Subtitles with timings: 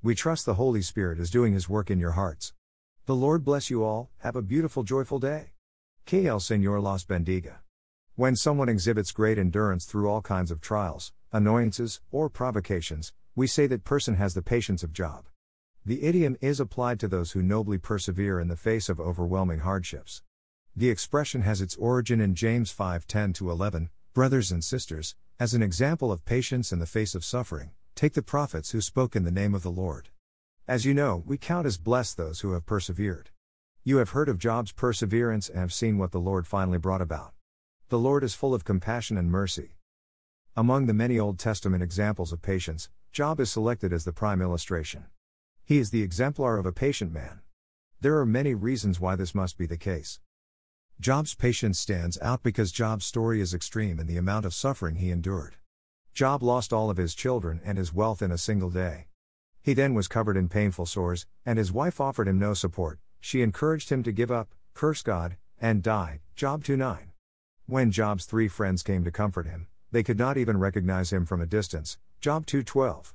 [0.00, 2.52] We trust the Holy Spirit is doing His work in your hearts.
[3.06, 5.54] The Lord bless you all, have a beautiful, joyful day.
[6.12, 7.56] El Señor Las bendiga.
[8.14, 13.66] When someone exhibits great endurance through all kinds of trials, annoyances, or provocations, we say
[13.66, 15.24] that person has the patience of Job.
[15.84, 20.22] The idiom is applied to those who nobly persevere in the face of overwhelming hardships.
[20.76, 25.62] The expression has its origin in James 5:10 to 11, brothers and sisters, as an
[25.62, 27.72] example of patience in the face of suffering.
[27.98, 30.10] Take the prophets who spoke in the name of the Lord.
[30.68, 33.30] As you know, we count as blessed those who have persevered.
[33.82, 37.32] You have heard of Job's perseverance and have seen what the Lord finally brought about.
[37.88, 39.78] The Lord is full of compassion and mercy.
[40.56, 45.06] Among the many Old Testament examples of patience, Job is selected as the prime illustration.
[45.64, 47.40] He is the exemplar of a patient man.
[48.00, 50.20] There are many reasons why this must be the case.
[51.00, 55.10] Job's patience stands out because Job's story is extreme in the amount of suffering he
[55.10, 55.56] endured.
[56.18, 59.06] Job lost all of his children and his wealth in a single day.
[59.62, 62.98] He then was covered in painful sores, and his wife offered him no support.
[63.20, 66.18] She encouraged him to give up, curse God, and die.
[66.34, 67.12] Job 2:9.
[67.66, 71.40] When Job's three friends came to comfort him, they could not even recognize him from
[71.40, 71.98] a distance.
[72.20, 73.14] Job 2:12.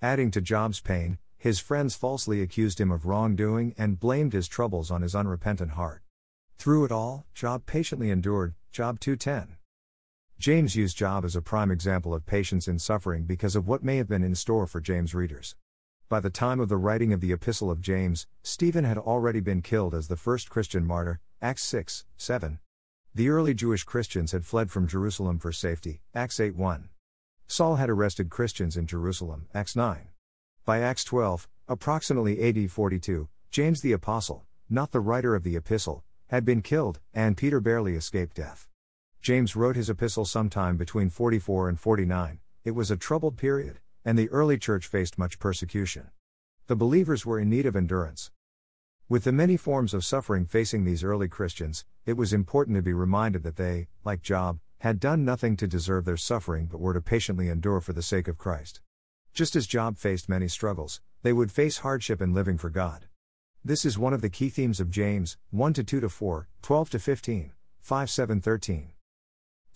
[0.00, 4.90] Adding to Job's pain, his friends falsely accused him of wrongdoing and blamed his troubles
[4.90, 6.00] on his unrepentant heart.
[6.56, 8.54] Through it all, Job patiently endured.
[8.72, 9.57] Job 2:10.
[10.38, 13.96] James used Job as a prime example of patience in suffering because of what may
[13.96, 15.56] have been in store for James' readers.
[16.08, 19.62] By the time of the writing of the Epistle of James, Stephen had already been
[19.62, 22.60] killed as the first Christian martyr, Acts 6 7.
[23.12, 26.88] The early Jewish Christians had fled from Jerusalem for safety, Acts 8 1.
[27.48, 30.06] Saul had arrested Christians in Jerusalem, Acts 9.
[30.64, 36.04] By Acts 12, approximately AD 42, James the Apostle, not the writer of the epistle,
[36.28, 38.67] had been killed, and Peter barely escaped death.
[39.20, 42.38] James wrote his epistle sometime between 44 and 49.
[42.64, 46.10] It was a troubled period, and the early church faced much persecution.
[46.66, 48.30] The believers were in need of endurance.
[49.08, 52.92] With the many forms of suffering facing these early Christians, it was important to be
[52.92, 57.00] reminded that they, like Job, had done nothing to deserve their suffering but were to
[57.00, 58.80] patiently endure for the sake of Christ.
[59.34, 63.06] Just as Job faced many struggles, they would face hardship in living for God.
[63.64, 68.10] This is one of the key themes of James 1 2 4, 12 15, 5
[68.10, 68.92] 7 13.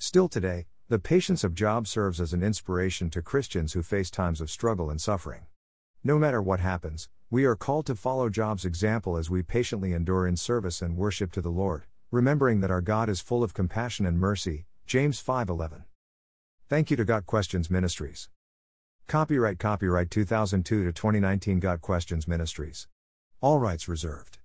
[0.02, 4.40] Still today, the patience of Job serves as an inspiration to Christians who face times
[4.40, 5.46] of struggle and suffering.
[6.02, 10.26] No matter what happens, we are called to follow Job's example as we patiently endure
[10.26, 14.04] in service and worship to the Lord, remembering that our God is full of compassion
[14.04, 14.66] and mercy.
[14.86, 15.84] James 5:11.
[16.68, 18.28] Thank you to Got Questions Ministries.
[19.06, 22.88] Copyright copyright 2002 to 2019 Got Questions Ministries.
[23.40, 24.38] All rights reserved.